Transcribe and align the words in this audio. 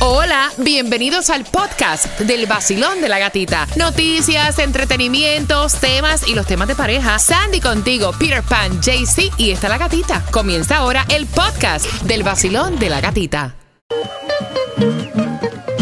Hola, 0.00 0.52
bienvenidos 0.58 1.28
al 1.28 1.44
podcast 1.44 2.20
del 2.20 2.46
vacilón 2.46 3.00
de 3.00 3.08
la 3.08 3.18
gatita. 3.18 3.66
Noticias, 3.74 4.60
entretenimientos, 4.60 5.74
temas 5.80 6.28
y 6.28 6.36
los 6.36 6.46
temas 6.46 6.68
de 6.68 6.76
pareja. 6.76 7.18
Sandy 7.18 7.60
contigo, 7.60 8.12
Peter 8.16 8.44
Pan, 8.44 8.80
JC 8.80 9.32
y 9.38 9.50
está 9.50 9.68
la 9.68 9.76
gatita. 9.76 10.24
Comienza 10.30 10.76
ahora 10.76 11.04
el 11.08 11.26
podcast 11.26 11.84
del 12.02 12.22
vacilón 12.22 12.78
de 12.78 12.90
la 12.90 13.00
gatita. 13.00 13.56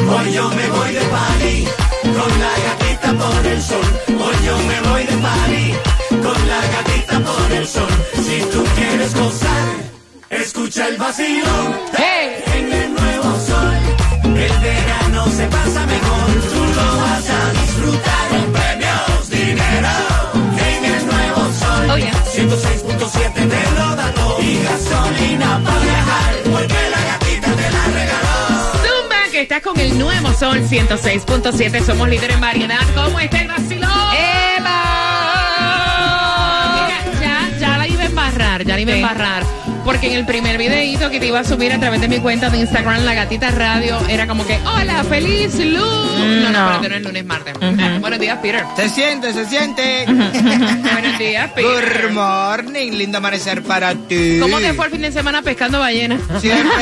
Hoy 0.08 0.32
yo 0.32 0.48
me 0.48 0.68
voy 0.70 0.92
de 0.94 1.00
party 1.00 1.68
con 2.02 2.40
la 2.40 2.52
gatita 2.64 3.12
por 3.22 3.46
el 3.46 3.62
sol. 3.62 4.00
Hoy 4.08 4.46
yo 4.46 4.58
me 4.60 4.80
voy 4.88 5.04
de 5.04 5.16
party 5.18 5.74
con 6.22 6.48
la 6.48 6.60
gatita 6.72 7.20
por 7.20 7.52
el 7.52 7.66
sol. 7.66 7.88
Si 8.14 8.40
tú 8.50 8.64
quieres 8.76 9.14
gozar, 9.14 9.74
escucha 10.30 10.88
el 10.88 10.96
vacilón. 10.96 11.76
¡Hey! 11.94 12.42
En 12.54 12.72
el 12.72 13.05
el 14.56 14.60
verano 14.62 15.26
se 15.28 15.46
pasa 15.46 15.86
mejor. 15.86 16.26
Tú 16.52 16.64
lo 16.64 16.96
vas 16.98 17.28
a 17.30 17.52
disfrutar 17.60 18.28
con 18.30 18.52
premios, 18.52 19.30
dinero. 19.30 19.88
En 20.68 20.84
el 20.84 21.06
nuevo 21.06 21.40
sol, 21.60 21.90
Oh, 21.90 21.96
yeah. 21.96 22.12
106.7 22.34 23.32
te 23.34 23.70
lo 23.78 23.96
da 23.96 24.12
todo. 24.12 24.40
Y 24.42 24.62
gasolina 24.62 25.60
para 25.64 25.80
viajar, 25.80 26.34
porque 26.44 26.90
la 26.90 27.00
gatita 27.10 27.50
te 27.60 27.70
la 27.70 27.84
regaló. 27.98 28.36
Zumba, 28.84 29.20
que 29.30 29.40
estás 29.42 29.62
con 29.62 29.78
el 29.80 29.98
nuevo 29.98 30.32
Sol 30.34 30.60
106.7. 30.68 31.84
Somos 31.84 32.08
líderes 32.08 32.34
en 32.36 32.40
variedad. 32.40 32.80
¿Cómo 32.94 33.18
está 33.20 33.40
el 33.40 33.48
vacilón? 33.48 33.90
Mira, 36.74 36.98
ya, 37.20 37.58
ya 37.58 37.78
la 37.78 37.86
iba 37.88 38.02
a 38.02 38.06
embarrar, 38.06 38.64
ya 38.64 38.74
la 38.74 38.80
iba 38.80 38.92
a 38.92 38.96
embarrar. 38.96 39.42
Porque 39.96 40.08
en 40.12 40.18
el 40.18 40.26
primer 40.26 40.58
videito 40.58 41.08
que 41.08 41.18
te 41.18 41.26
iba 41.28 41.40
a 41.40 41.44
subir 41.44 41.72
a 41.72 41.80
través 41.80 42.02
de 42.02 42.08
mi 42.08 42.18
cuenta 42.18 42.50
de 42.50 42.58
Instagram, 42.58 43.02
La 43.06 43.14
Gatita 43.14 43.50
Radio, 43.50 43.98
era 44.10 44.26
como 44.26 44.46
que, 44.46 44.58
hola, 44.66 45.02
feliz 45.04 45.54
lunes. 45.58 45.80
No, 46.42 46.50
no, 46.50 46.72
espérate, 46.74 46.88
no 46.90 46.96
es 46.96 47.02
lunes, 47.02 47.24
martes. 47.24 47.54
Ah, 47.62 47.96
Buenos 47.98 48.18
días, 48.20 48.36
Peter. 48.42 48.62
Se 48.76 48.90
siente, 48.90 49.32
se 49.32 49.46
siente. 49.46 50.04
Buenos 50.92 51.18
días, 51.18 51.50
Peter. 51.52 52.08
Good 52.08 52.12
morning, 52.12 52.92
lindo 52.92 53.16
amanecer 53.16 53.62
para 53.62 53.94
ti. 53.94 54.36
¿Cómo 54.38 54.58
te 54.58 54.74
fue 54.74 54.84
el 54.84 54.92
fin 54.92 55.00
de 55.00 55.12
semana 55.12 55.40
pescando 55.40 55.78
ballenas? 55.78 56.20
Siempre. 56.42 56.76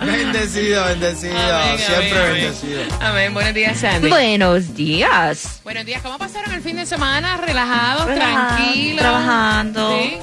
bendecido, 0.06 0.86
bendecido. 0.86 1.36
Amén, 1.36 1.78
Siempre 1.80 2.18
amén, 2.18 2.32
bendecido. 2.32 2.80
amén. 2.80 2.96
Amén, 3.02 3.34
buenos 3.34 3.52
días, 3.52 3.78
Sandy. 3.78 4.08
Buenos 4.08 4.74
días. 4.74 5.60
Buenos 5.64 5.84
días, 5.84 6.00
¿cómo 6.00 6.16
pasaron 6.16 6.50
el 6.54 6.62
fin 6.62 6.76
de 6.76 6.86
semana? 6.86 7.36
¿Relajados, 7.36 8.06
Relaja- 8.06 8.56
tranquilos? 8.56 9.00
Trabajando. 9.02 9.98
¿Sí? 10.00 10.16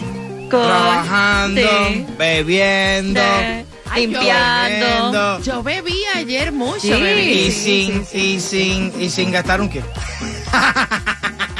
Trabajando, 0.61 1.61
Sí. 1.61 2.05
bebiendo. 2.17 3.21
Sí. 3.21 3.65
Ay, 3.91 4.07
Limpiando. 4.07 5.39
Yo 5.41 5.61
bebí 5.63 5.99
ayer 6.15 6.51
mucho, 6.51 6.79
Sí. 6.81 6.89
bebí. 6.91 7.21
Y 7.21 7.51
Sí, 7.51 7.85
sin, 7.91 8.05
sí, 8.05 8.17
y 8.35 8.39
sin, 8.39 8.93
y 9.01 9.09
sin 9.09 9.31
gastar 9.31 9.61
un 9.61 9.69
kilo. 9.69 9.85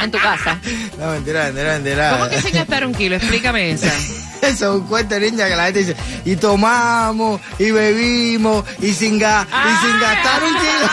En 0.02 0.12
tu 0.12 0.18
casa. 0.18 0.60
No, 1.00 1.12
mentira, 1.12 1.44
mentira, 1.46 1.74
mentira. 1.74 2.10
¿Cómo 2.18 2.30
que 2.30 2.42
sin 2.42 2.52
gastar 2.54 2.86
un 2.86 2.94
kilo? 2.94 3.16
Explícame 3.16 3.72
esa. 3.72 3.88
Eso 4.42 4.74
es 4.76 4.82
un 4.82 4.88
cuento 4.88 5.18
ninja 5.20 5.48
que 5.48 5.56
la 5.56 5.66
gente 5.66 5.80
dice, 5.80 5.96
y 6.26 6.36
tomamos, 6.36 7.40
y 7.60 7.72
bebimos, 7.72 8.66
y 8.82 8.94
sin, 8.94 9.18
ga- 9.18 9.46
y 9.48 9.86
sin 9.86 10.00
gastar 10.02 10.44
un 10.44 10.54
kilo. 10.56 10.90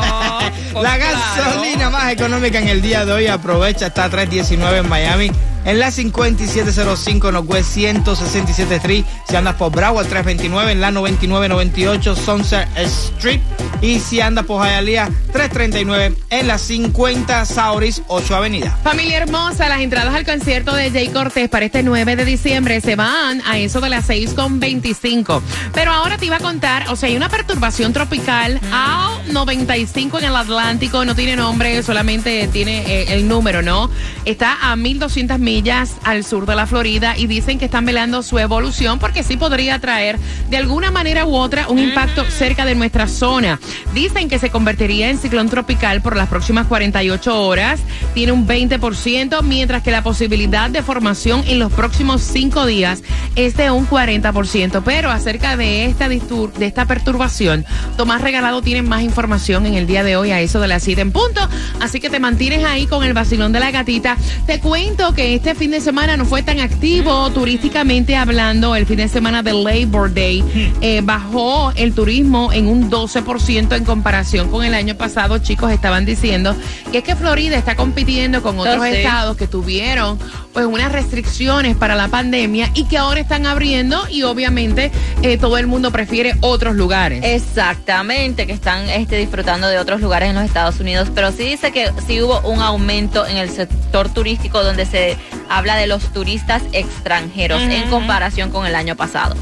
La 0.82 0.98
gasolina 0.98 1.90
más 1.90 2.12
económica 2.12 2.58
en 2.58 2.68
el 2.68 2.82
día 2.82 3.04
de 3.06 3.12
hoy 3.12 3.26
aprovecha, 3.26 3.86
está 3.86 4.04
a 4.04 4.10
3.19 4.10 4.80
en 4.80 4.88
Miami. 4.88 5.30
En 5.66 5.80
la 5.80 5.90
5705 5.90 7.32
Northwest 7.32 7.72
167 7.72 8.76
Street, 8.76 9.04
si 9.28 9.34
andas 9.34 9.56
por 9.56 9.72
Broward 9.72 10.06
329, 10.06 10.70
en 10.70 10.80
la 10.80 10.92
9998 10.92 12.14
Sunset 12.14 12.68
Street. 12.76 13.40
Y 13.82 13.98
si 13.98 14.20
andas 14.20 14.46
por 14.46 14.64
Hialeah 14.64 15.08
339, 15.32 16.16
en 16.30 16.46
la 16.46 16.58
50 16.58 17.44
Sauris 17.44 18.00
8 18.06 18.36
Avenida. 18.36 18.78
Familia 18.84 19.18
hermosa, 19.18 19.68
las 19.68 19.80
entradas 19.80 20.14
al 20.14 20.24
concierto 20.24 20.72
de 20.72 20.92
Jay 20.92 21.08
Cortés 21.08 21.48
para 21.48 21.66
este 21.66 21.82
9 21.82 22.14
de 22.14 22.24
diciembre 22.24 22.80
se 22.80 22.94
van 22.94 23.42
a 23.44 23.58
eso 23.58 23.80
de 23.80 23.88
las 23.88 24.08
6.25. 24.08 25.42
Pero 25.74 25.90
ahora 25.90 26.16
te 26.16 26.26
iba 26.26 26.36
a 26.36 26.40
contar, 26.40 26.88
o 26.90 26.96
sea, 26.96 27.08
hay 27.08 27.16
una 27.16 27.28
perturbación 27.28 27.92
tropical 27.92 28.60
al 28.72 29.32
95 29.32 30.20
en 30.20 30.24
el 30.26 30.36
Atlántico, 30.36 31.04
no 31.04 31.16
tiene 31.16 31.34
nombre, 31.34 31.82
solamente 31.82 32.48
tiene 32.52 32.82
eh, 32.86 33.14
el 33.14 33.26
número, 33.26 33.62
¿no? 33.62 33.90
Está 34.24 34.72
a 34.72 34.76
1.200 34.76 35.38
millas 35.38 35.55
al 36.04 36.22
sur 36.22 36.44
de 36.44 36.54
la 36.54 36.66
Florida 36.66 37.16
y 37.16 37.26
dicen 37.26 37.58
que 37.58 37.64
están 37.64 37.86
velando 37.86 38.22
su 38.22 38.38
evolución 38.38 38.98
porque 38.98 39.22
sí 39.22 39.38
podría 39.38 39.78
traer 39.78 40.18
de 40.50 40.58
alguna 40.58 40.90
manera 40.90 41.24
u 41.24 41.34
otra 41.34 41.68
un 41.68 41.78
impacto 41.78 42.24
cerca 42.30 42.66
de 42.66 42.74
nuestra 42.74 43.08
zona. 43.08 43.58
Dicen 43.94 44.28
que 44.28 44.38
se 44.38 44.50
convertiría 44.50 45.08
en 45.08 45.16
ciclón 45.18 45.48
tropical 45.48 46.02
por 46.02 46.14
las 46.14 46.28
próximas 46.28 46.66
48 46.66 47.42
horas. 47.42 47.80
Tiene 48.12 48.32
un 48.32 48.46
20%, 48.46 49.42
mientras 49.42 49.82
que 49.82 49.90
la 49.90 50.02
posibilidad 50.02 50.68
de 50.68 50.82
formación 50.82 51.42
en 51.46 51.58
los 51.58 51.72
próximos 51.72 52.20
5 52.20 52.66
días 52.66 53.02
es 53.34 53.56
de 53.56 53.70
un 53.70 53.88
40%. 53.88 54.82
Pero 54.84 55.10
acerca 55.10 55.56
de 55.56 55.86
esta, 55.86 56.06
distur- 56.08 56.52
de 56.52 56.66
esta 56.66 56.84
perturbación, 56.84 57.64
Tomás 57.96 58.20
Regalado 58.20 58.60
tiene 58.60 58.82
más 58.82 59.02
información 59.02 59.64
en 59.64 59.74
el 59.74 59.86
día 59.86 60.04
de 60.04 60.16
hoy 60.16 60.32
a 60.32 60.40
eso 60.40 60.60
de 60.60 60.68
las 60.68 60.82
7 60.82 61.00
en 61.00 61.12
punto. 61.12 61.40
Así 61.80 61.98
que 61.98 62.10
te 62.10 62.20
mantienes 62.20 62.64
ahí 62.64 62.86
con 62.86 63.04
el 63.04 63.14
vacilón 63.14 63.52
de 63.52 63.60
la 63.60 63.70
gatita. 63.70 64.18
Te 64.46 64.60
cuento 64.60 65.14
que 65.14 65.34
este 65.34 65.45
fin 65.54 65.70
de 65.70 65.80
semana 65.80 66.16
no 66.16 66.24
fue 66.24 66.42
tan 66.42 66.60
activo 66.60 67.30
turísticamente 67.30 68.16
hablando. 68.16 68.74
El 68.74 68.86
fin 68.86 68.96
de 68.96 69.08
semana 69.08 69.42
de 69.42 69.52
Labor 69.52 70.12
Day 70.12 70.44
eh, 70.80 71.00
bajó 71.02 71.72
el 71.76 71.94
turismo 71.94 72.52
en 72.52 72.66
un 72.66 72.90
12% 72.90 73.76
en 73.76 73.84
comparación 73.84 74.50
con 74.50 74.64
el 74.64 74.74
año 74.74 74.96
pasado. 74.96 75.38
Chicos, 75.38 75.70
estaban 75.72 76.04
diciendo 76.04 76.54
que 76.92 76.98
es 76.98 77.04
que 77.04 77.16
Florida 77.16 77.56
está 77.56 77.76
compitiendo 77.76 78.42
con 78.42 78.58
otros 78.58 78.76
Oh, 78.76 78.84
estados 78.84 79.36
que 79.36 79.46
tuvieron 79.46 80.18
pues 80.52 80.66
unas 80.66 80.92
restricciones 80.92 81.76
para 81.76 81.94
la 81.94 82.08
pandemia 82.08 82.70
y 82.74 82.84
que 82.84 82.98
ahora 82.98 83.20
están 83.20 83.46
abriendo 83.46 84.06
y 84.10 84.22
obviamente 84.22 84.90
eh, 85.22 85.38
todo 85.38 85.58
el 85.58 85.66
mundo 85.66 85.90
prefiere 85.90 86.34
otros 86.40 86.76
lugares. 86.76 87.22
Exactamente, 87.24 88.46
que 88.46 88.52
están 88.52 88.88
este, 88.88 89.16
disfrutando 89.16 89.68
de 89.68 89.78
otros 89.78 90.00
lugares 90.00 90.30
en 90.30 90.34
los 90.36 90.44
Estados 90.44 90.80
Unidos, 90.80 91.08
pero 91.14 91.30
sí 91.32 91.44
dice 91.44 91.72
que 91.72 91.90
sí 92.06 92.22
hubo 92.22 92.40
un 92.40 92.60
aumento 92.60 93.26
en 93.26 93.36
el 93.36 93.50
sector 93.50 94.08
turístico 94.08 94.62
donde 94.62 94.86
se 94.86 95.16
habla 95.48 95.76
de 95.76 95.86
los 95.86 96.12
turistas 96.12 96.62
extranjeros 96.72 97.62
en 97.62 97.88
comparación 97.90 98.50
con 98.50 98.66
el 98.66 98.74
año 98.74 98.96
pasado. 98.96 99.36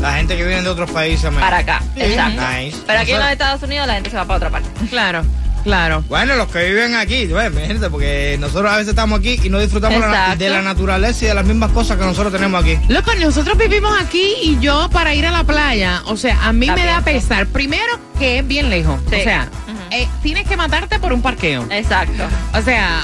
La 0.00 0.12
gente 0.14 0.36
que 0.36 0.44
viene 0.44 0.62
de 0.62 0.68
otros 0.68 0.90
países. 0.90 1.28
Para 1.34 1.58
acá, 1.58 1.82
exacto. 1.96 2.40
Nice. 2.56 2.76
Pero 2.86 3.00
aquí 3.00 3.12
en 3.12 3.18
los 3.20 3.30
Estados 3.30 3.62
Unidos 3.62 3.86
la 3.86 3.94
gente 3.94 4.10
se 4.10 4.16
va 4.16 4.24
para 4.24 4.36
otra 4.36 4.50
parte. 4.50 4.68
Claro, 4.90 5.24
claro. 5.64 6.04
Bueno, 6.08 6.36
los 6.36 6.46
que 6.48 6.68
viven 6.68 6.94
aquí, 6.94 7.26
bueno, 7.26 7.58
imagínate, 7.58 7.90
porque 7.90 8.36
nosotros 8.38 8.70
a 8.70 8.76
veces 8.76 8.90
estamos 8.90 9.18
aquí 9.18 9.40
y 9.42 9.48
no 9.48 9.58
disfrutamos 9.58 9.98
la- 10.00 10.36
de 10.36 10.50
la 10.50 10.62
naturaleza 10.62 11.24
y 11.24 11.28
de 11.28 11.34
las 11.34 11.44
mismas 11.44 11.72
cosas 11.72 11.96
que 11.98 12.04
nosotros 12.04 12.32
tenemos 12.32 12.62
aquí. 12.62 12.78
Loco, 12.88 13.12
nosotros 13.16 13.58
vivimos 13.58 13.92
aquí 14.00 14.34
y 14.40 14.58
yo 14.60 14.88
para 14.92 15.14
ir 15.16 15.26
a 15.26 15.32
la 15.32 15.42
playa, 15.42 16.02
o 16.06 16.16
sea, 16.16 16.44
a 16.46 16.52
mí 16.52 16.66
La 16.66 16.76
me 16.76 16.84
da 16.86 17.00
pesar. 17.00 17.46
Primero 17.48 17.98
que 18.20 18.38
es 18.38 18.46
bien 18.46 18.70
lejos. 18.70 19.00
Sí. 19.10 19.16
O 19.16 19.22
sea, 19.24 19.48
eh, 19.90 20.06
tienes 20.22 20.46
que 20.46 20.56
matarte 20.56 21.00
por 21.00 21.12
un 21.12 21.22
parqueo. 21.22 21.66
Exacto. 21.70 22.22
O 22.54 22.62
sea, 22.62 23.00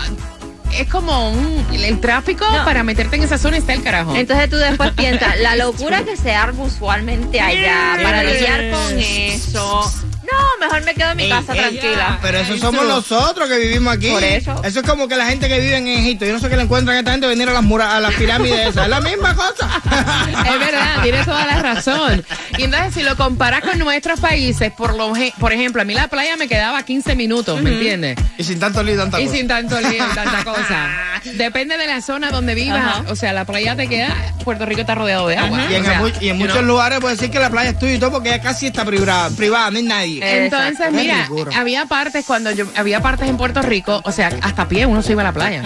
es 0.73 0.89
como 0.89 1.31
un, 1.31 1.67
el 1.73 2.01
tráfico 2.01 2.45
No. 2.51 2.65
para 2.65 2.83
meterte 2.83 3.17
en 3.17 3.23
esa 3.23 3.39
zona 3.39 3.57
está 3.57 3.73
el 3.75 3.83
carajo. 3.83 4.15
Entonces 4.15 4.51
tú 4.51 4.57
después 4.57 4.91
piensas, 4.93 5.39
la 5.41 5.57
locura 5.57 6.03
que 6.05 6.17
se 6.17 6.35
arma 6.35 6.65
usualmente 6.65 7.41
allá 7.41 7.99
para 8.03 8.23
lidiar 8.23 8.71
con 8.71 8.99
eso. 8.99 9.93
No, 10.35 10.67
mejor 10.67 10.83
me 10.85 10.95
quedo 10.95 11.11
en 11.11 11.17
mi 11.17 11.23
Ey, 11.25 11.31
casa 11.31 11.53
ey, 11.53 11.59
tranquila. 11.61 12.19
Pero 12.23 12.39
eso 12.39 12.57
somos 12.59 12.85
nosotros 12.87 13.49
que 13.49 13.57
vivimos 13.59 13.95
aquí. 13.95 14.11
Por 14.11 14.25
eso. 14.25 14.61
es 14.65 14.83
como 14.83 15.07
que 15.09 15.17
la 15.17 15.27
gente 15.27 15.49
que 15.49 15.61
vive 15.61 15.77
en 15.77 15.87
Egipto. 15.89 16.25
Yo 16.27 16.33
no 16.35 16.41
sé 16.41 16.49
qué 16.49 16.57
le 16.57 16.63
encuentran 16.63 16.97
a 16.97 16.99
esta 17.01 17.13
gente 17.13 17.27
venir 17.27 17.49
a 17.49 17.53
las 17.53 17.63
mura- 17.63 17.97
a 17.97 18.01
las 18.01 18.13
pirámides 18.15 18.69
esas. 18.69 18.85
Es 18.85 18.91
la 18.91 19.01
misma 19.01 19.35
cosa. 19.35 19.69
Es 20.45 20.59
verdad, 20.59 21.03
tienes 21.03 21.25
toda 21.25 21.47
la 21.47 21.63
razón. 21.63 22.25
Y 22.59 22.65
entonces, 22.65 22.95
si 22.95 23.03
lo 23.03 23.17
comparas 23.17 23.63
con 23.63 23.79
nuestros 23.79 24.21
países, 24.21 24.73
por 24.73 24.95
lo 24.95 25.13
por 25.39 25.53
ejemplo, 25.53 25.83
a 25.83 25.85
mí 25.85 25.95
la 25.95 26.09
playa 26.09 26.37
me 26.37 26.49
quedaba 26.49 26.83
15 26.83 27.15
minutos, 27.15 27.61
¿me 27.63 27.71
entiendes? 27.71 28.19
y 28.39 28.45
sin 28.45 28.59
tanto 28.59 28.83
lío, 28.83 28.97
tanta 28.97 29.21
Y 29.21 29.25
cosa. 29.27 29.37
sin 29.37 29.49
tanto 29.49 29.81
lío 29.81 29.93
y 30.11 30.15
tanta 30.15 30.45
cosa. 30.45 30.89
Depende 31.35 31.77
de 31.79 31.87
la 31.87 32.01
zona 32.01 32.31
donde 32.31 32.55
vivas. 32.55 32.81
Ajá. 32.85 33.05
O 33.09 33.17
sea, 33.17 33.33
la 33.33 33.45
playa 33.45 33.75
te 33.77 33.89
queda, 33.89 34.15
Puerto 34.45 34.67
Rico 34.67 34.83
está 34.83 34.95
rodeado 34.95 35.27
de 35.29 35.37
agua. 35.37 35.59
Y 35.71 35.75
en, 35.75 35.83
O 35.83 35.85
sea, 35.85 35.99
mu- 36.01 36.09
y 36.21 36.29
en 36.29 36.39
you 36.39 36.41
muchos 36.45 36.57
know. 36.59 36.67
lugares 36.67 37.01
puedes 37.01 37.19
decir 37.19 37.33
que 37.33 37.39
la 37.39 37.51
playa 37.51 37.71
es 37.71 37.79
tuya 37.79 37.95
y 37.95 37.99
todo 37.99 38.13
porque 38.13 38.29
ya 38.31 38.41
casi 38.41 38.67
está 38.67 38.85
privada, 38.85 39.31
privada 39.31 39.71
no 39.71 39.79
hay 39.79 39.83
nadie. 39.85 40.19
Eh, 40.23 40.45
Entonces, 40.45 40.73
Exacto. 40.73 40.95
mira, 40.95 41.29
había 41.57 41.87
partes 41.87 42.25
cuando 42.27 42.51
yo 42.51 42.67
había 42.77 43.01
partes 43.01 43.29
en 43.29 43.37
Puerto 43.37 43.63
Rico, 43.63 44.01
o 44.05 44.13
sea, 44.13 44.31
hasta 44.43 44.63
a 44.63 44.69
pie 44.69 44.87
uno 44.87 45.03
se 45.03 45.13
iba 45.13 45.23
a 45.23 45.25
la 45.25 45.33
playa. 45.33 45.63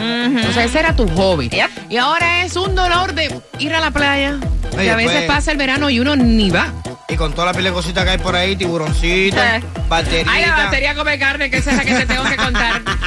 O 0.48 0.52
sea, 0.52 0.64
ese 0.64 0.78
era 0.78 0.94
tu 0.94 1.08
hobby. 1.08 1.48
Yep. 1.48 1.70
Y 1.90 1.96
ahora 1.96 2.44
es 2.44 2.56
un 2.56 2.74
dolor 2.74 3.14
de 3.14 3.34
ir 3.58 3.74
a 3.74 3.80
la 3.80 3.90
playa. 3.90 4.36
Oye, 4.74 4.84
que 4.84 4.90
a 4.90 4.96
veces 4.96 5.12
pues- 5.12 5.26
pasa 5.26 5.50
el 5.50 5.56
verano 5.58 5.90
y 5.90 5.98
uno 6.00 6.14
ni 6.16 6.50
va. 6.50 6.72
Y 7.10 7.16
con 7.16 7.32
toda 7.32 7.46
la 7.46 7.52
pile 7.54 7.70
de 7.70 7.74
cositas 7.74 8.04
que 8.04 8.10
hay 8.10 8.18
por 8.18 8.36
ahí, 8.36 8.54
tiburoncitos, 8.54 9.40
Sí. 9.40 9.64
bateritas. 9.88 10.30
Ay, 10.32 10.42
la 10.44 10.52
bacteria 10.56 10.94
come 10.94 11.18
carne, 11.18 11.50
que 11.50 11.56
esa 11.56 11.70
es 11.70 11.76
la 11.78 11.84
que 11.84 11.94
te 11.94 12.06
tengo 12.06 12.22
que 12.24 12.36
contar. 12.36 12.82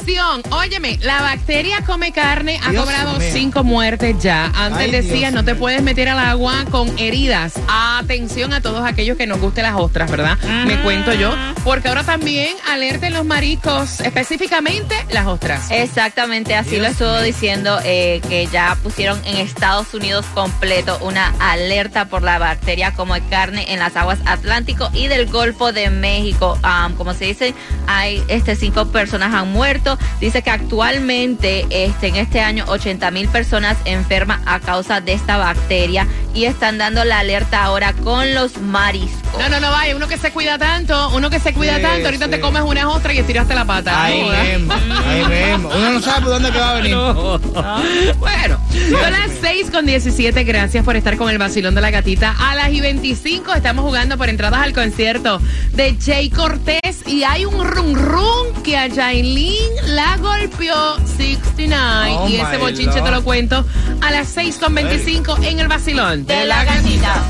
Atención, 0.00 0.42
óyeme, 0.50 0.96
la 1.02 1.20
bacteria 1.22 1.84
come 1.84 2.12
carne 2.12 2.60
ha 2.64 2.70
Dios 2.70 2.84
cobrado 2.84 3.18
cinco 3.20 3.64
muertes 3.64 4.16
ya. 4.20 4.44
Antes 4.54 4.82
Ay, 4.82 4.90
decía, 4.92 5.30
Dios 5.30 5.32
no 5.32 5.44
te 5.44 5.56
puedes 5.56 5.82
meter 5.82 6.08
al 6.08 6.20
agua 6.20 6.64
con 6.70 6.96
heridas. 6.98 7.54
Atención 7.66 8.52
a 8.52 8.60
todos 8.60 8.86
aquellos 8.86 9.16
que 9.16 9.26
nos 9.26 9.40
gusten 9.40 9.64
las 9.64 9.74
ostras, 9.74 10.08
¿verdad? 10.10 10.38
Me 10.66 10.80
cuento 10.82 11.12
yo. 11.14 11.34
Porque 11.64 11.88
ahora 11.88 12.04
también 12.04 12.56
alerten 12.68 13.12
los 13.12 13.24
mariscos, 13.24 14.00
específicamente 14.00 14.94
las 15.10 15.26
ostras. 15.26 15.68
Exactamente, 15.70 16.54
así 16.54 16.70
Dios 16.70 16.82
lo 16.82 16.88
estuvo 16.88 17.20
diciendo, 17.20 17.80
eh, 17.84 18.20
que 18.28 18.46
ya 18.46 18.76
pusieron 18.82 19.20
en 19.24 19.36
Estados 19.38 19.92
Unidos 19.94 20.24
completo 20.32 20.96
una 21.02 21.34
alerta 21.40 22.06
por 22.06 22.22
la 22.22 22.38
bacteria 22.38 22.92
como 22.92 23.14
carne 23.30 23.72
en 23.72 23.80
las 23.80 23.96
aguas 23.96 24.20
Atlántico 24.26 24.90
y 24.92 25.08
del 25.08 25.26
Golfo 25.26 25.72
de 25.72 25.90
México. 25.90 26.58
Como 26.96 27.14
se 27.14 27.24
dice, 27.26 27.54
hay 27.86 28.22
este 28.28 28.54
cinco 28.54 28.86
personas 28.88 29.34
han 29.34 29.52
muerto. 29.52 29.87
Dice 30.20 30.42
que 30.42 30.50
actualmente 30.50 31.66
este, 31.70 32.08
en 32.08 32.16
este 32.16 32.40
año 32.40 32.64
80 32.66 33.10
mil 33.12 33.28
personas 33.28 33.76
enfermas 33.84 34.40
a 34.46 34.58
causa 34.60 35.00
de 35.00 35.12
esta 35.12 35.36
bacteria 35.36 36.06
y 36.34 36.44
están 36.44 36.78
dando 36.78 37.04
la 37.04 37.20
alerta 37.20 37.62
ahora 37.64 37.92
con 37.92 38.34
los 38.34 38.58
mariscos. 38.58 39.38
No, 39.38 39.48
no, 39.48 39.60
no, 39.60 39.70
vaya, 39.70 39.94
uno 39.96 40.08
que 40.08 40.18
se 40.18 40.30
cuida 40.32 40.58
tanto, 40.58 41.10
uno 41.10 41.30
que 41.30 41.38
se 41.38 41.52
cuida 41.54 41.76
Sí, 41.76 41.82
tanto, 41.82 42.06
ahorita 42.06 42.24
sí. 42.26 42.30
te 42.32 42.40
comes 42.40 42.62
una 42.62 42.88
ostra 42.90 43.12
y 43.12 43.18
estiraste 43.18 43.54
la 43.54 43.64
pata. 43.64 44.04
Ahí 44.04 44.20
No 44.20 44.28
mismo, 44.58 44.74
ahí 45.06 45.24
mismo. 45.52 45.68
Uno 45.68 45.90
no 45.92 46.00
sabe 46.02 46.22
por 46.22 46.30
dónde 46.30 46.50
que 46.50 46.58
va 46.58 46.70
a 46.70 46.74
venir. 46.74 46.96
Bueno, 48.18 48.60
son 48.90 49.12
las 49.12 49.30
6 49.40 49.70
con 49.70 49.86
17. 49.86 50.44
Gracias 50.44 50.84
por 50.84 50.96
estar 50.96 51.16
con 51.16 51.30
el 51.30 51.38
vacilón 51.38 51.74
de 51.74 51.80
la 51.80 51.90
gatita. 51.90 52.34
A 52.38 52.54
las 52.54 52.70
y 52.72 52.80
25 52.80 53.52
estamos 53.54 53.84
jugando 53.84 54.16
por 54.18 54.28
entradas 54.28 54.60
al 54.60 54.72
concierto 54.72 55.40
de 55.72 55.96
Jay 56.04 56.30
Cortés. 56.30 57.06
Y 57.06 57.22
hay 57.24 57.44
un 57.44 57.64
rum 57.66 57.94
rum 57.94 58.62
que 58.62 58.76
a 58.76 58.88
Jailin 58.92 59.67
la 59.86 60.16
golpeó 60.18 60.96
69. 61.16 62.16
Oh, 62.18 62.28
y 62.28 62.36
ese 62.36 62.56
bochinche 62.58 63.00
te 63.00 63.10
lo 63.10 63.22
cuento 63.22 63.64
a 64.00 64.10
las 64.10 64.28
6 64.28 64.58
con 64.58 64.74
25 64.74 65.38
en 65.42 65.60
el 65.60 65.68
vacilón 65.68 66.26
De 66.26 66.44
la 66.44 66.64
gatita. 66.64 67.22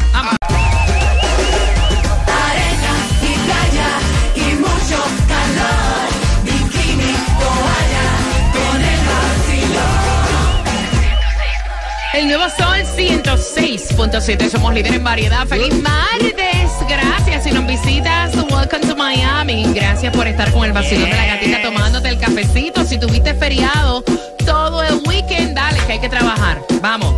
Con 8.53 8.81
el 8.83 8.99
vacilón. 9.05 10.19
El 12.15 12.27
nuevo 12.27 12.45
Sol 12.51 12.79
106.7. 12.97 14.51
Somos 14.51 14.75
líderes 14.75 14.97
en 14.97 15.05
variedad. 15.05 15.47
¡Feliz 15.47 15.75
martes! 15.83 16.71
Gracias. 16.89 17.45
Si 17.45 17.53
nos 17.53 17.67
visitas, 17.67 18.35
welcome 18.51 18.87
to 18.87 18.97
Miami. 18.97 19.73
Gracias 19.73 20.15
por 20.17 20.27
estar 20.27 20.51
con 20.53 20.65
el 20.65 20.73
vacilón 20.73 21.11
de 21.11 21.17
la 21.17 21.27
gatita 21.27 21.63
tomándote 21.63 22.09
el 22.09 22.18
feriado 23.49 24.05
todo 24.45 24.83
el 24.83 25.01
weekend, 25.07 25.55
dale, 25.55 25.79
que 25.87 25.93
hay 25.93 25.99
que 25.99 26.09
trabajar. 26.11 26.61
Vamos. 26.83 27.15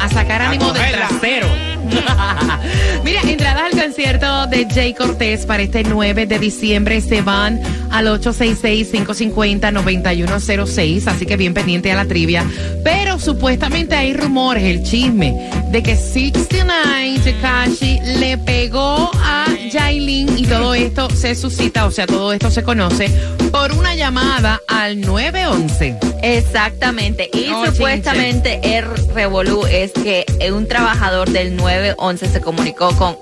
A 0.00 0.08
sacar 0.08 0.40
ánimo 0.40 0.72
del 0.72 0.92
trasero. 0.92 1.48
Mira, 3.02 3.22
entradas 3.56 3.72
al 3.72 3.80
concierto 3.80 4.46
de 4.48 4.66
Jay 4.68 4.92
Cortés 4.94 5.46
para 5.46 5.62
este 5.62 5.82
9 5.82 6.26
de 6.26 6.38
diciembre 6.38 7.00
se 7.00 7.22
van 7.22 7.58
al 7.90 8.06
866-550-9106, 8.20 11.06
así 11.06 11.24
que 11.26 11.36
bien 11.36 11.54
pendiente 11.54 11.92
a 11.92 11.96
la 11.96 12.04
trivia. 12.04 12.44
Pero 12.84 13.18
supuestamente 13.18 13.94
hay 13.94 14.12
rumores, 14.12 14.64
el 14.64 14.82
chisme, 14.82 15.50
de 15.70 15.82
que 15.82 15.96
69 15.96 17.06
Tekashi 17.26 17.98
le 18.20 18.38
pegó 18.38 19.10
a 19.14 19.46
Jailin 19.72 20.38
y 20.38 20.46
todo 20.46 20.74
esto 20.74 21.10
se 21.10 21.34
suscita, 21.34 21.86
o 21.86 21.90
sea, 21.90 22.06
todo 22.06 22.32
esto 22.32 22.52
se 22.52 22.62
conoce 22.62 23.10
por 23.50 23.72
una 23.72 23.96
llamada 23.96 24.60
al 24.68 25.00
911. 25.00 25.96
Exactamente. 26.22 27.28
Y 27.32 27.48
No, 27.48 27.66
supuestamente 27.66 28.78
el 28.78 28.84
revolú 29.12 29.66
es 29.66 29.90
que 29.92 30.24
un 30.52 30.68
trabajador 30.68 31.30
del 31.30 31.56
911 31.56 32.28
se 32.28 32.40
comunicó 32.40 32.96
con 32.96 33.16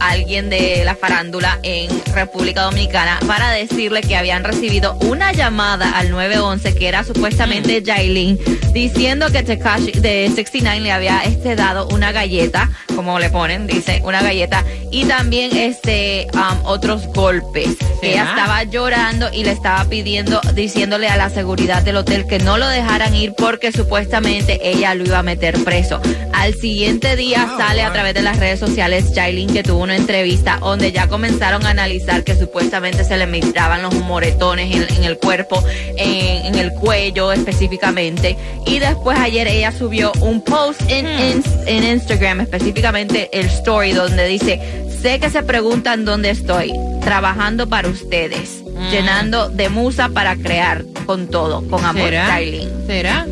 alguien 0.00 0.50
de 0.50 0.82
la 0.84 0.94
farándula 0.94 1.58
en 1.62 1.88
República 2.14 2.62
Dominicana 2.62 3.18
para 3.26 3.50
decirle 3.50 4.02
que 4.02 4.16
habían 4.16 4.44
recibido 4.44 4.94
una 5.00 5.32
llamada 5.32 5.90
al 5.90 6.10
911 6.10 6.74
que 6.74 6.88
era 6.88 7.04
supuestamente 7.04 7.80
Mm. 7.80 7.84
Jailin 7.86 8.38
diciendo 8.72 9.30
que 9.30 9.42
Tekashi 9.42 9.92
de 9.92 10.30
69 10.34 10.80
le 10.80 10.92
había 10.92 11.20
este 11.24 11.56
dado 11.56 11.88
una 11.88 12.12
galleta, 12.12 12.70
como 12.94 13.18
le 13.18 13.30
ponen, 13.30 13.66
dice, 13.66 14.00
una 14.04 14.20
galleta 14.22 14.64
y 14.90 15.04
también 15.04 15.56
este 15.56 16.26
otros 16.64 17.06
golpes. 17.08 17.76
Ella 18.02 18.24
estaba 18.28 18.64
llorando 18.64 19.32
y 19.32 19.44
le 19.44 19.52
estaba 19.52 19.84
pidiendo, 19.86 20.40
diciéndole 20.54 21.08
a 21.08 21.16
la 21.16 21.30
seguridad 21.30 21.82
del 21.82 21.96
hotel 21.96 22.26
que 22.26 22.38
no 22.38 22.58
lo 22.58 22.68
dejaran 22.68 23.14
ir 23.14 23.32
porque 23.36 23.72
supuestamente 23.72 24.60
ella 24.62 24.94
lo 24.94 25.04
iba 25.04 25.18
a 25.20 25.22
meter 25.22 25.62
preso. 25.64 26.00
Al 26.32 26.54
siguiente 26.54 27.16
día 27.16 27.46
Ah, 27.48 27.56
sale 27.58 27.82
a 27.82 27.92
través 27.92 28.14
de 28.14 28.22
las 28.22 28.38
redes 28.38 28.60
sociales 28.60 29.06
Jailin 29.14 29.23
que 29.24 29.62
tuvo 29.62 29.82
una 29.82 29.96
entrevista 29.96 30.58
donde 30.60 30.92
ya 30.92 31.08
comenzaron 31.08 31.64
a 31.64 31.70
analizar 31.70 32.24
que 32.24 32.36
supuestamente 32.36 33.04
se 33.04 33.16
le 33.16 33.26
miraban 33.26 33.80
los 33.80 33.94
moretones 33.94 34.70
en, 34.74 34.96
en 34.96 35.04
el 35.04 35.16
cuerpo, 35.16 35.64
en, 35.96 36.44
en 36.44 36.54
el 36.56 36.72
cuello 36.72 37.32
específicamente. 37.32 38.36
Y 38.66 38.80
después 38.80 39.18
ayer 39.18 39.48
ella 39.48 39.72
subió 39.72 40.12
un 40.20 40.42
post 40.42 40.82
en, 40.88 41.06
en, 41.06 41.42
en 41.66 41.84
Instagram, 41.84 42.42
específicamente 42.42 43.30
el 43.32 43.46
story, 43.46 43.92
donde 43.92 44.26
dice, 44.26 44.60
sé 45.00 45.18
que 45.18 45.30
se 45.30 45.42
preguntan 45.42 46.04
dónde 46.04 46.28
estoy, 46.28 46.74
trabajando 47.00 47.66
para 47.66 47.88
ustedes, 47.88 48.62
llenando 48.90 49.48
de 49.48 49.70
musa 49.70 50.10
para 50.10 50.36
crear 50.36 50.84
con 51.06 51.28
todo, 51.28 51.66
con 51.68 51.82
amor, 51.82 52.10
¿Será? 52.10 52.38
¿Será? 52.86 53.26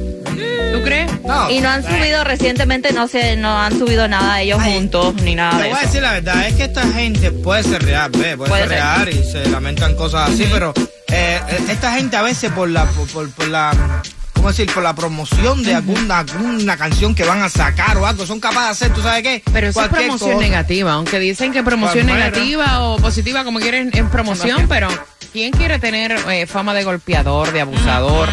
¿Tú 0.72 0.82
crees? 0.82 1.10
No, 1.22 1.50
Y 1.50 1.60
no 1.60 1.68
han 1.70 1.82
subido 1.82 2.24
recientemente, 2.24 2.92
no 2.92 3.08
sé, 3.08 3.36
no 3.36 3.58
han 3.58 3.78
subido 3.78 4.08
nada 4.08 4.40
ellos 4.40 4.58
Ay, 4.60 4.74
juntos 4.74 5.14
ni 5.22 5.34
nada 5.34 5.56
Te 5.58 5.62
de 5.64 5.68
voy 5.70 5.78
a 5.78 5.82
decir 5.82 6.02
la 6.02 6.12
verdad, 6.12 6.46
es 6.46 6.54
que 6.54 6.64
esta 6.64 6.86
gente 6.88 7.30
puede 7.30 7.62
ser 7.62 7.82
real, 7.82 8.10
ve, 8.10 8.36
puede, 8.36 8.48
Puede 8.50 8.62
ser 8.62 8.68
real 8.70 9.08
y 9.10 9.22
se 9.24 9.48
lamentan 9.48 9.94
cosas 9.94 10.30
así, 10.30 10.46
pero 10.50 10.72
eh, 11.08 11.40
eh, 11.48 11.58
esta 11.70 11.92
gente 11.92 12.16
a 12.16 12.22
veces 12.22 12.50
por 12.52 12.68
la, 12.70 12.84
por, 12.86 13.06
por- 13.08 13.30
por 13.32 13.48
la, 13.48 14.02
¿cómo 14.32 14.48
decir? 14.48 14.70
Por 14.72 14.82
la 14.82 14.94
promoción 14.94 15.62
de 15.62 15.74
alguna, 15.74 16.20
alguna 16.20 16.76
canción 16.78 17.14
que 17.14 17.24
van 17.24 17.42
a 17.42 17.50
sacar 17.50 17.98
o 17.98 18.06
algo. 18.06 18.24
Son 18.24 18.40
capaces 18.40 18.64
de 18.64 18.70
hacer, 18.86 18.94
¿tú 18.94 19.02
sabes 19.02 19.22
qué? 19.22 19.42
Pero 19.52 19.68
eso 19.68 19.80
es 19.82 19.88
Cualquier 19.88 20.08
promoción 20.08 20.32
cosa. 20.36 20.42
negativa, 20.48 20.92
aunque 20.94 21.18
dicen 21.20 21.52
que 21.52 21.62
promoción 21.62 22.06
Pues, 22.06 22.16
negativa 22.16 22.80
o 22.80 22.96
positiva, 22.96 23.44
como 23.44 23.60
quieren, 23.60 23.90
es 23.92 24.02
promoción, 24.04 24.66
pero 24.68 24.88
¿quién 25.34 25.52
quiere 25.52 25.78
tener 25.78 26.12
eh, 26.30 26.46
fama 26.46 26.72
de 26.72 26.82
golpeador, 26.84 27.52
de 27.52 27.60
abusador? 27.60 28.28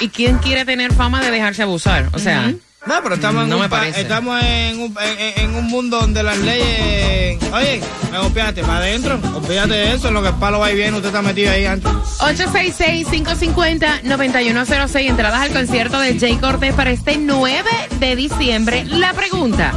¿Y 0.00 0.08
quién 0.08 0.38
quiere 0.38 0.64
tener 0.64 0.92
fama 0.92 1.22
de 1.22 1.30
dejarse 1.30 1.62
abusar? 1.62 2.08
O 2.12 2.18
sea, 2.18 2.52
No, 2.86 2.94
pero 3.02 3.14
estamos, 3.14 3.44
en, 3.44 3.50
No 3.50 3.58
un 3.58 3.70
me 3.70 3.88
estamos 3.88 4.42
en, 4.42 4.80
un, 4.80 4.96
en, 5.00 5.38
en 5.44 5.54
un 5.54 5.66
mundo 5.66 6.00
donde 6.00 6.22
las 6.22 6.38
leyes... 6.38 7.38
Oye, 7.52 7.80
me 8.10 8.18
golpeaste 8.18 8.62
para 8.62 8.78
adentro. 8.78 9.18
Olvídate 9.34 9.74
de 9.74 9.94
eso, 9.94 10.08
en 10.08 10.14
lo 10.14 10.22
que 10.22 10.28
el 10.28 10.34
palo 10.34 10.58
va 10.58 10.72
y 10.72 10.74
viene, 10.74 10.96
usted 10.96 11.08
está 11.08 11.22
metido 11.22 11.52
ahí 11.52 11.64
antes. 11.66 11.90
866-550-9106, 12.18 15.08
entradas 15.08 15.40
al 15.40 15.50
concierto 15.52 15.98
de 16.00 16.18
Jay 16.18 16.36
Cortés 16.36 16.74
para 16.74 16.90
este 16.90 17.16
9 17.16 17.62
de 18.00 18.16
diciembre. 18.16 18.84
La 18.84 19.12
pregunta, 19.14 19.72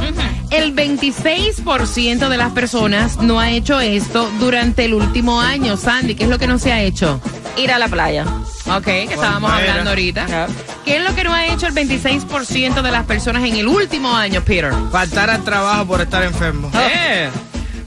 el 0.50 0.74
26% 0.74 2.28
de 2.28 2.36
las 2.36 2.52
personas 2.52 3.18
no 3.18 3.40
ha 3.40 3.50
hecho 3.50 3.80
esto 3.80 4.30
durante 4.40 4.84
el 4.84 4.94
último 4.94 5.40
año. 5.40 5.76
Sandy, 5.76 6.14
¿qué 6.14 6.24
es 6.24 6.30
lo 6.30 6.38
que 6.38 6.46
no 6.46 6.58
se 6.58 6.72
ha 6.72 6.82
hecho? 6.82 7.20
Ir 7.58 7.72
a 7.72 7.78
la 7.78 7.88
playa. 7.88 8.24
Ok, 8.66 8.84
que 8.84 9.14
estábamos 9.14 9.50
hablando 9.50 9.90
ahorita. 9.90 10.46
¿Qué 10.84 10.96
es 10.96 11.02
lo 11.02 11.14
que 11.14 11.24
no 11.24 11.34
ha 11.34 11.46
hecho 11.46 11.66
el 11.66 11.74
26% 11.74 12.82
de 12.82 12.90
las 12.90 13.04
personas 13.04 13.42
en 13.44 13.56
el 13.56 13.66
último 13.66 14.14
año, 14.14 14.42
Peter? 14.42 14.72
Faltar 14.92 15.30
al 15.30 15.42
trabajo 15.42 15.86
por 15.86 16.00
estar 16.00 16.22
enfermo. 16.22 16.70
Eh. 16.74 17.28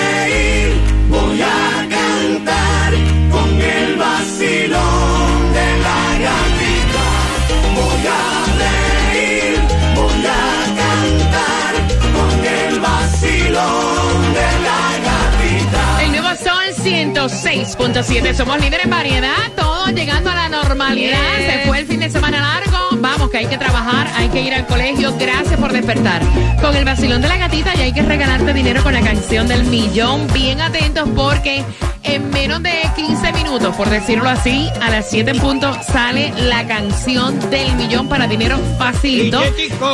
106.7. 17.29 18.33
Somos 18.33 18.59
líderes 18.59 18.85
en 18.85 18.89
variedad. 18.89 19.51
Todos 19.55 19.91
llegando 19.93 20.31
a 20.31 20.35
la 20.35 20.49
normalidad. 20.49 21.37
Yes. 21.37 21.45
Se 21.45 21.67
fue 21.67 21.79
el 21.79 21.85
fin 21.85 21.99
de 21.99 22.09
semana 22.09 22.39
largo. 22.39 22.97
Vamos, 22.97 23.29
que 23.29 23.37
hay 23.37 23.45
que 23.45 23.59
trabajar, 23.59 24.09
hay 24.15 24.29
que 24.29 24.41
ir 24.41 24.53
al 24.53 24.65
colegio. 24.65 25.13
Gracias 25.19 25.59
por 25.59 25.71
despertar. 25.71 26.23
Con 26.61 26.75
el 26.75 26.83
vacilón 26.83 27.21
de 27.21 27.27
la 27.27 27.37
gatita 27.37 27.75
y 27.75 27.81
hay 27.81 27.93
que 27.93 28.01
regalarte 28.01 28.53
dinero 28.53 28.81
con 28.81 28.93
la 28.93 29.01
canción 29.01 29.47
del 29.47 29.65
millón. 29.65 30.27
Bien 30.33 30.61
atentos 30.61 31.07
porque 31.15 31.63
en 32.03 32.29
menos 32.29 32.61
de 32.63 32.71
15 32.95 33.33
minutos, 33.33 33.75
por 33.75 33.89
decirlo 33.89 34.29
así, 34.29 34.69
a 34.81 34.89
las 34.89 35.09
7 35.09 35.31
en 35.31 35.39
punto 35.39 35.73
sale 35.83 36.33
la 36.37 36.67
canción 36.67 37.39
del 37.49 37.75
millón 37.75 38.07
para 38.07 38.27
dinero 38.27 38.59
facilito. 38.77 39.41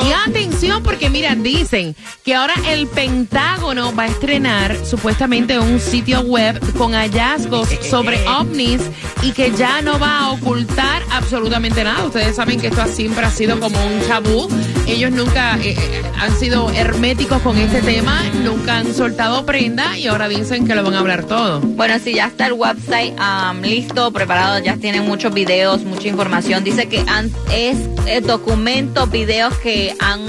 Y 0.08 0.12
atención 0.30 0.84
porque 0.84 1.10
mira, 1.10 1.36
dicen 1.36 1.96
que 2.24 2.36
ahora 2.36 2.54
el 2.68 2.88
Pentágono 2.88 3.94
va 3.96 4.04
a 4.04 4.08
estrenar 4.08 4.86
supuestamente 4.86 5.60
un 5.60 5.80
sitio 5.80 6.22
web 6.22 6.60
con 6.78 6.94
hallazgos 6.94 7.70
sobre 7.90 8.26
ovnis 8.28 8.82
y 9.22 9.32
que 9.32 9.52
ya 9.52 9.82
no 9.82 10.00
va 10.00 10.20
a 10.20 10.32
ocultar 10.32 11.04
absolutamente 11.12 11.84
nada. 11.84 12.06
Ustedes 12.06 12.36
saben 12.36 12.60
que 12.60 12.68
esto 12.68 12.86
siempre 12.88 13.26
ha 13.26 13.32
sido 13.32 13.60
como 13.60 13.78
un 13.86 14.00
tabú. 14.08 14.48
Ellos 14.88 15.12
nunca 15.12 15.58
eh, 15.58 15.76
eh, 15.78 16.02
han 16.18 16.36
sido 16.40 16.70
herméticos 16.72 17.42
con 17.42 17.58
este 17.58 17.82
tema, 17.82 18.24
nunca 18.44 18.78
han 18.78 18.94
soltado 18.94 19.46
prenda 19.46 19.98
y 19.98 20.08
ahora 20.08 20.28
dicen 20.30 20.66
que 20.66 20.76
lo 20.76 20.84
van 20.84 20.94
a 20.94 21.00
hablar 21.00 21.26
todo. 21.26 21.60
Bueno, 21.60 21.96
sí, 22.04 22.14
ya 22.16 22.28
está 22.28 22.48
el 22.48 22.54
website 22.54 23.14
am, 23.20 23.62
listo, 23.62 24.12
preparado, 24.12 24.60
ya 24.60 24.78
tienen 24.78 25.06
muchos 25.06 25.34
videos, 25.34 25.84
mucha 25.84 26.08
información. 26.08 26.64
Dice 26.64 26.88
que 26.88 27.04
han- 27.08 27.30
es 27.52 27.78
eh, 28.08 28.22
documentos, 28.22 29.12
videos 29.12 29.54
que 29.58 29.94
han, 30.00 30.22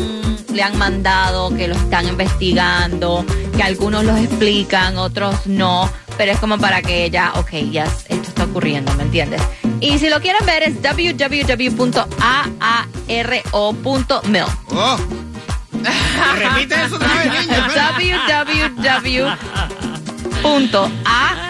le 0.52 0.62
han 0.62 0.76
mandado, 0.76 1.54
que 1.56 1.68
lo 1.68 1.74
están 1.76 2.08
investigando, 2.08 3.24
que 3.56 3.62
algunos 3.62 4.04
los 4.04 4.18
explican, 4.18 4.98
otros 4.98 5.46
no, 5.46 5.88
pero 6.18 6.32
es 6.32 6.38
como 6.38 6.58
para 6.58 6.82
que 6.82 7.08
ya, 7.08 7.32
ok, 7.36 7.50
ya 7.70 7.84
esto 7.84 8.28
está 8.28 8.44
ocurriendo, 8.44 8.92
¿me 8.94 9.04
entiendes? 9.04 9.40
Y 9.80 9.98
si 9.98 10.10
lo 10.10 10.20
quieren 10.20 10.44
ver 10.44 10.64
es 10.64 10.74
www.aaro.mil. 10.82 11.94
Oh. 14.70 14.98
Repite 16.36 16.74
eso 16.84 16.96
otra 16.96 17.14
vez, 17.14 17.46
niña. 17.46 17.68
www.aaro.mil. 20.42 21.47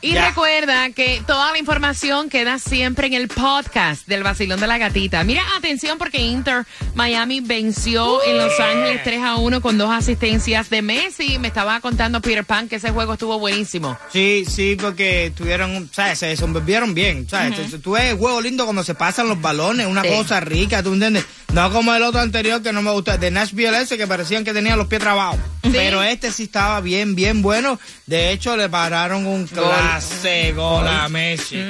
Y 0.00 0.12
Ya. 0.12 0.28
recuerda 0.28 0.90
que 0.90 1.22
toda 1.26 1.52
la 1.52 1.58
información 1.58 2.28
queda 2.28 2.58
siempre 2.58 3.06
en 3.06 3.14
el 3.14 3.28
podcast 3.28 4.06
del 4.06 4.22
Vacilón 4.22 4.60
de 4.60 4.66
la 4.66 4.78
Gatita. 4.78 5.24
Mira, 5.24 5.42
atención 5.56 5.98
porque 5.98 6.18
Inter 6.18 6.64
Miami 6.94 7.40
venció 7.40 8.22
en 8.24 8.36
Los 8.38 8.58
Ángeles 8.60 9.02
3 9.02 9.22
a 9.22 9.36
1 9.36 9.60
con 9.60 9.78
dos 9.78 9.90
asistencias 9.90 10.68
de 10.70 10.82
Messi. 10.82 11.38
Me 11.38 11.48
estaba 11.48 11.80
contando 11.80 12.20
Peter 12.20 12.44
Pan 12.44 12.68
que 12.68 12.76
ese 12.76 12.90
juego 12.90 13.14
estuvo 13.14 13.38
buenísimo. 13.38 13.96
Sí, 14.12 14.44
sí, 14.48 14.76
porque 14.80 15.32
tuvieron, 15.36 15.88
¿sabes? 15.92 16.18
Se 16.18 16.26
desenvolvieron 16.26 16.94
bien, 16.94 17.28
¿sabes? 17.28 17.54
Tú 17.82 17.92
ves 17.92 18.04
el 18.12 18.16
juego 18.18 18.40
lindo 18.40 18.64
cuando 18.64 18.84
se 18.84 18.94
pasan 18.94 19.28
los 19.28 19.40
balones, 19.40 19.86
una 19.86 20.02
Sí. 20.02 20.08
cosa 20.10 20.40
rica, 20.40 20.82
¿tú 20.82 20.92
entiendes? 20.92 21.24
No 21.54 21.70
como 21.70 21.94
el 21.94 22.02
otro 22.02 22.20
anterior 22.20 22.60
que 22.62 22.72
no 22.72 22.82
me 22.82 22.90
gustó, 22.90 23.16
de 23.16 23.30
Nashville 23.30 23.80
ese 23.80 23.96
que 23.96 24.06
parecían 24.08 24.42
que 24.44 24.52
tenían 24.52 24.76
los 24.76 24.88
pies 24.88 25.00
trabados. 25.00 25.38
Pero 25.62 26.02
este 26.02 26.30
sí 26.32 26.44
estaba 26.44 26.80
bien, 26.80 27.14
bien 27.14 27.42
bueno. 27.42 27.78
De 28.06 28.30
hecho, 28.32 28.56
le 28.56 28.68
pararon 28.68 29.24
un 29.26 29.46
clase 29.46 30.52
gol 30.52 30.86
a 30.86 31.08
Messi. 31.08 31.64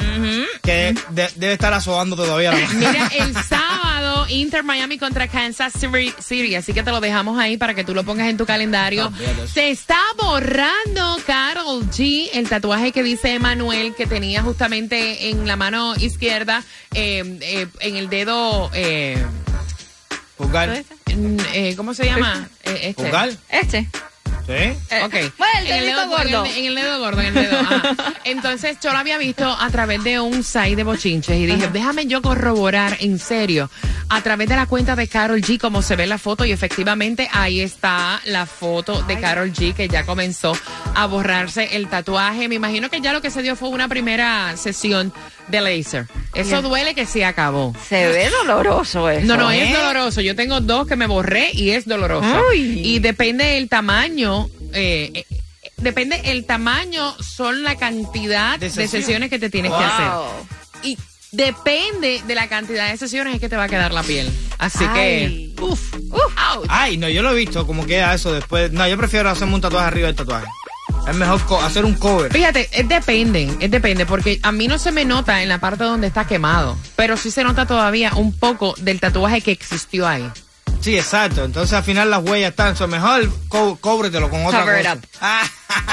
Que 0.63 0.95
de- 1.11 1.31
debe 1.37 1.53
estar 1.53 1.73
asobando 1.75 2.17
todavía. 2.17 2.53
la. 2.53 2.67
Mira, 2.75 3.11
el 3.19 3.35
sábado 3.45 4.27
Inter 4.31 4.65
Miami 4.65 4.99
contra 4.99 5.29
Kansas 5.29 5.75
City, 6.19 6.55
así 6.55 6.73
que 6.73 6.83
te 6.83 6.91
lo 6.91 7.01
dejamos 7.01 7.39
ahí 7.39 7.57
para 7.59 7.75
que 7.75 7.85
tú 7.85 7.95
lo 7.95 8.05
pongas 8.05 8.29
en 8.29 8.37
tu 8.39 8.47
calendario. 8.47 9.13
Se 9.53 9.69
está 9.71 9.99
borrando 10.19 11.19
Carol 11.27 11.85
G, 11.91 12.31
el 12.33 12.49
tatuaje 12.49 12.91
que 12.91 13.03
dice 13.03 13.35
Emanuel 13.35 13.95
que 13.95 14.07
tenía 14.07 14.43
justamente 14.43 15.29
en 15.29 15.47
la 15.47 15.57
mano 15.57 15.95
izquierda, 15.97 16.65
eh, 16.95 17.39
eh, 17.43 17.67
en 17.81 17.97
el 17.97 18.09
dedo, 18.09 18.71
eh, 18.75 19.23
Mm, 20.39 21.37
eh, 21.53 21.75
¿cómo 21.77 21.95
se 21.95 22.05
llama? 22.07 22.49
Eh, 22.65 22.89
este. 22.89 23.05
Jugar. 23.05 23.31
Este. 23.51 23.89
Sí. 24.47 24.97
Ok. 25.05 25.15
Bueno, 25.39 25.59
el 25.61 25.67
En 25.71 25.81
dedito 25.81 26.01
dedo- 26.01 26.09
gordo. 26.09 26.45
En 26.47 26.51
el, 26.53 26.59
en 26.59 26.67
el 26.67 26.75
dedo 26.75 26.99
gordo, 26.99 27.21
en 27.23 27.27
el 27.29 27.35
dedo. 27.35 27.59
ajá. 27.61 27.95
Entonces, 28.25 28.79
yo 28.83 28.93
lo 28.93 28.99
había 28.99 29.17
visto 29.19 29.47
a 29.59 29.71
través 29.71 30.03
de 30.05 30.21
un 30.21 30.43
site 30.43 30.77
de 30.77 30.83
bochinches 30.83 31.37
y 31.37 31.47
dije, 31.47 31.69
déjame 31.73 32.07
yo 32.07 32.21
corroborar 32.21 32.97
en 33.01 33.19
serio 33.19 33.71
a 34.11 34.21
través 34.23 34.49
de 34.49 34.57
la 34.57 34.67
cuenta 34.67 34.97
de 34.97 35.09
Carol 35.09 35.41
G 35.41 35.59
cómo 35.59 35.81
se 35.83 35.97
ve 35.97 36.07
la 36.07 36.19
foto 36.19 36.45
y 36.45 36.53
efectivamente 36.53 37.29
ahí 37.33 37.61
está 37.63 38.21
la 38.27 38.45
foto 38.45 39.03
de 39.05 39.19
Carol 39.19 39.51
G 39.53 39.75
que 39.75 39.89
ya 39.89 40.05
comenzó 40.05 40.57
a 40.95 41.07
borrarse 41.07 41.77
el 41.77 41.89
tatuaje. 41.89 42.49
Me 42.49 42.55
imagino 42.57 42.91
que 42.91 43.01
ya 43.01 43.13
lo 43.15 43.23
que 43.23 43.31
se 43.31 43.41
dio 43.43 43.57
fue 43.57 43.71
una 43.71 43.89
primera 43.89 44.55
sesión 44.59 45.13
de 45.49 45.61
laser. 45.61 46.07
Eso 46.35 46.63
duele 46.63 46.95
que 46.95 47.07
se 47.07 47.25
acabó. 47.25 47.75
Se 47.89 48.09
ve 48.09 48.29
doloroso 48.31 49.09
eso. 49.11 49.27
No, 49.27 49.37
no, 49.37 49.51
¿eh? 49.51 49.65
es 49.65 49.77
doloroso. 49.77 50.21
Yo 50.21 50.35
tengo 50.35 50.61
dos 50.61 50.87
que 50.87 50.97
me 50.97 51.07
borré 51.07 51.51
y 51.53 51.71
es 51.71 51.87
doloroso. 51.87 52.43
Ay. 52.51 52.81
Y 52.85 52.99
depende 52.99 53.45
del 53.45 53.69
tamaño. 53.69 54.49
eh, 54.73 55.11
eh, 55.15 55.25
depende 55.77 56.21
el 56.25 56.47
tamaño, 56.47 57.15
son 57.23 57.63
la 57.63 57.77
cantidad 57.77 58.59
De 58.59 58.71
sesiones 58.71 59.29
que 59.31 59.39
te 59.39 59.51
tienes 59.51 59.73
que 59.73 59.85
hacer. 59.85 60.09
Y 60.83 60.99
depende 61.33 62.23
de 62.27 62.35
la 62.35 62.49
cantidad 62.49 62.91
de 62.91 62.97
sesiones 62.97 63.35
es 63.35 63.41
que 63.41 63.49
te 63.49 63.57
va 63.57 63.65
a 63.65 63.69
quedar 63.69 63.93
la 63.93 64.03
piel. 64.03 64.31
Así 64.59 64.85
Ay. 64.89 65.53
que, 65.57 65.63
uf, 65.63 65.95
ouch. 66.13 66.67
Ay, 66.69 66.97
no, 66.97 67.09
yo 67.09 67.23
lo 67.23 67.33
he 67.33 67.35
visto, 67.35 67.67
como 67.67 67.87
queda 67.87 68.15
eso 68.15 68.33
después. 68.33 68.73
No, 68.73 68.87
yo 68.89 68.97
prefiero 68.97 69.29
hacerme 69.31 69.55
un 69.55 69.61
tatuaje 69.61 69.87
arriba 69.89 70.07
del 70.07 70.17
tatuaje. 70.17 70.47
Es 71.09 71.15
mejor 71.15 71.41
hacer 71.63 71.85
un 71.85 71.95
cover. 71.95 72.33
Fíjate, 72.33 72.69
es 72.73 72.89
depende, 72.89 73.55
es 73.61 73.71
depende, 73.71 74.07
porque 74.07 74.41
a 74.43 74.53
mí 74.53 74.69
no 74.69 74.79
se 74.79 74.91
me 74.91 75.05
nota 75.05 75.43
en 75.43 75.49
la 75.49 75.59
parte 75.59 75.85
donde 75.85 76.07
está 76.07 76.27
quemado, 76.27 76.79
pero 76.97 77.17
sí 77.17 77.31
se 77.31 77.45
nota 77.45 77.67
todavía 77.67 78.13
un 78.15 78.33
poco 78.33 78.75
del 78.79 79.01
tatuaje 79.01 79.41
que 79.41 79.53
existió 79.53 80.07
ahí. 80.09 80.31
Sí, 80.81 80.99
exacto. 80.99 81.45
Entonces 81.45 81.73
al 81.73 81.83
final 81.83 82.11
las 82.11 82.23
huellas 82.23 82.51
están. 82.51 82.77
So 82.77 82.87
mejor 82.87 83.31
co 83.49 83.77
cóbretelo 83.81 84.29
con 84.29 84.45
otra 84.45 84.61
Cover 84.61 84.83
cosa. 84.83 84.93
It 84.93 84.99
up. 84.99 85.09
Ah. 85.21 85.47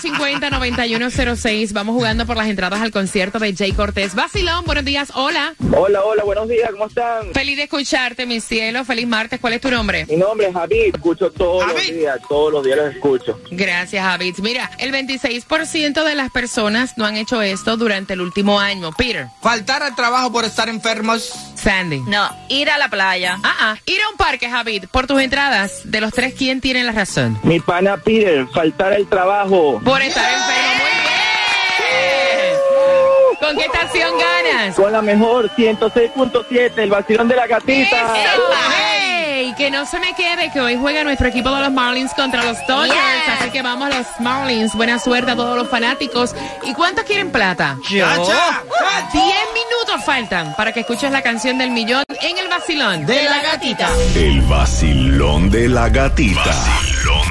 550-9106. 0.00 1.72
Vamos 1.72 1.94
jugando 1.94 2.26
por 2.26 2.36
las 2.36 2.48
entradas 2.48 2.80
al 2.80 2.90
concierto 2.90 3.38
de 3.38 3.54
Jay 3.54 3.72
Cortés. 3.72 4.14
Basilón, 4.14 4.64
buenos 4.64 4.84
días. 4.84 5.10
Hola. 5.14 5.54
Hola, 5.72 6.04
hola, 6.04 6.24
buenos 6.24 6.48
días. 6.48 6.70
¿Cómo 6.70 6.86
están? 6.86 7.32
Feliz 7.32 7.56
de 7.56 7.64
escucharte, 7.64 8.26
mi 8.26 8.40
cielo. 8.40 8.84
Feliz 8.84 9.06
martes. 9.06 9.40
¿Cuál 9.40 9.54
es 9.54 9.60
tu 9.60 9.70
nombre? 9.70 10.06
Mi 10.06 10.16
nombre 10.16 10.48
es 10.48 10.54
Javid. 10.54 10.94
Escucho 10.94 11.30
todos 11.30 11.66
los 11.66 11.86
días. 11.86 12.18
Todos 12.28 12.52
los 12.52 12.64
días 12.64 12.76
los 12.76 12.94
escucho. 12.94 13.40
Gracias, 13.50 14.04
Javid. 14.04 14.34
Mira, 14.38 14.70
el 14.78 14.92
26% 14.92 16.04
de 16.04 16.14
las 16.14 16.30
personas 16.30 16.96
no 16.96 17.06
han 17.06 17.16
hecho 17.16 17.42
esto 17.42 17.76
durante 17.76 18.12
el 18.14 18.20
último 18.20 18.60
año. 18.60 18.92
Peter. 18.92 19.26
Faltar 19.40 19.82
al 19.82 19.94
trabajo 19.94 20.30
por 20.32 20.44
estar 20.44 20.68
enfermos. 20.68 21.32
Sandy. 21.54 22.00
No, 22.06 22.28
ir 22.48 22.70
a 22.70 22.78
la 22.78 22.88
playa. 22.88 23.38
Ah, 23.42 23.56
ah. 23.60 23.76
Ir 23.86 24.00
a 24.00 24.10
un 24.10 24.16
parque, 24.16 24.48
Javid. 24.48 24.84
Por 24.90 25.06
tus 25.06 25.20
entradas, 25.20 25.80
de 25.84 26.00
los 26.00 26.12
tres, 26.12 26.34
¿quién 26.36 26.60
tiene 26.60 26.84
la 26.84 26.92
razón? 26.92 27.38
Mi 27.42 27.60
pana 27.60 27.96
Peter. 27.96 28.46
Faltar 28.52 28.92
al 28.92 29.06
trabajo 29.06 29.80
por 29.86 30.02
estar 30.02 30.28
enfermo. 30.28 30.82
Muy 30.82 30.90
bien. 31.00 32.56
¿Con 33.38 33.56
qué 33.56 33.66
estación 33.66 34.14
ganas? 34.18 34.74
Con 34.74 34.90
la 34.92 35.00
mejor 35.00 35.48
106.7, 35.50 36.72
el 36.78 36.90
vacilón 36.90 37.28
de 37.28 37.36
la 37.36 37.46
gatita. 37.46 38.12
¡Ey! 38.90 39.54
Que 39.56 39.70
no 39.70 39.86
se 39.86 40.00
me 40.00 40.12
quede 40.14 40.50
que 40.50 40.60
hoy 40.60 40.76
juega 40.76 41.04
nuestro 41.04 41.28
equipo 41.28 41.54
de 41.54 41.60
los 41.60 41.70
Marlins 41.70 42.12
contra 42.14 42.42
los 42.42 42.58
Dodgers. 42.66 42.94
Yes. 42.94 43.40
Así 43.40 43.50
que 43.50 43.62
vamos 43.62 43.88
a 43.94 43.98
los 43.98 44.06
Marlins. 44.18 44.74
Buena 44.74 44.98
suerte 44.98 45.30
a 45.30 45.36
todos 45.36 45.56
los 45.56 45.68
fanáticos. 45.68 46.34
¿Y 46.64 46.74
cuántos 46.74 47.04
quieren 47.04 47.30
plata? 47.30 47.78
¡Chacha! 47.88 48.62
Diez 49.12 49.46
minutos 49.54 50.04
faltan 50.04 50.52
para 50.56 50.72
que 50.72 50.80
escuches 50.80 51.12
la 51.12 51.22
canción 51.22 51.58
del 51.58 51.70
millón 51.70 52.02
en 52.08 52.38
el 52.38 52.48
vacilón. 52.48 53.06
De 53.06 53.22
la 53.22 53.40
gatita. 53.40 53.88
El 54.16 54.40
vacilón 54.40 55.48
de 55.48 55.68
la 55.68 55.88
gatita. 55.90 56.54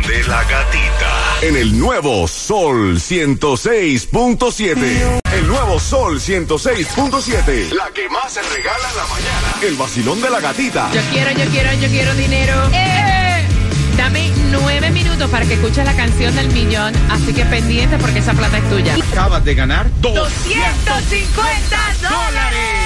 De 0.07 0.23
la 0.27 0.43
gatita. 0.43 1.37
En 1.41 1.55
el 1.55 1.79
nuevo 1.79 2.27
Sol 2.27 2.97
106.7. 2.97 5.19
El 5.33 5.47
nuevo 5.47 5.79
Sol 5.79 6.19
106.7. 6.19 7.71
La 7.71 7.89
que 7.89 8.07
más 8.09 8.33
se 8.33 8.43
regala 8.43 8.87
en 8.89 8.97
la 8.97 9.07
mañana. 9.07 9.55
El 9.63 9.73
vacilón 9.75 10.21
de 10.21 10.29
la 10.29 10.39
gatita. 10.39 10.91
Yo 10.93 11.01
quiero, 11.11 11.31
yo 11.31 11.45
quiero, 11.49 11.73
yo 11.73 11.87
quiero 11.87 12.13
dinero. 12.13 12.69
¡Eh! 12.71 13.47
Dame 13.97 14.31
nueve 14.51 14.91
minutos 14.91 15.27
para 15.31 15.43
que 15.45 15.55
escuches 15.55 15.83
la 15.83 15.95
canción 15.95 16.35
del 16.35 16.51
millón. 16.51 16.93
Así 17.09 17.33
que 17.33 17.43
pendiente 17.45 17.97
porque 17.97 18.19
esa 18.19 18.33
plata 18.33 18.59
es 18.59 18.69
tuya. 18.69 18.95
Acabas 19.11 19.43
de 19.43 19.55
ganar 19.55 19.89
250 20.01 21.77
dólares. 22.01 22.85